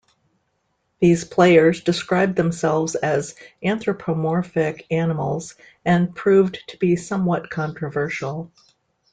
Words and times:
These 0.99 1.25
players 1.25 1.83
"described 1.83 2.35
themselves 2.35 2.95
as 2.95 3.35
anthropomorphic 3.63 4.87
animals", 4.89 5.53
and 5.85 6.15
proved 6.15 6.57
to 6.69 6.77
be 6.79 6.95
"somewhat 6.95 7.51
controversial". 7.51 8.51